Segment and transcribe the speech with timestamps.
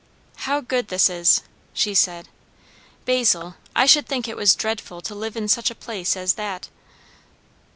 [0.47, 1.43] "How good this is!"
[1.73, 2.27] she said.
[3.05, 6.69] "Basil, I should think it was dreadful to live in such a place as that."